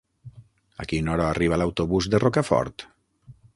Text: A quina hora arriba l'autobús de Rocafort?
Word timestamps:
A 0.83 0.85
quina 0.91 1.11
hora 1.17 1.27
arriba 1.35 1.61
l'autobús 1.63 2.09
de 2.15 2.23
Rocafort? 2.25 2.89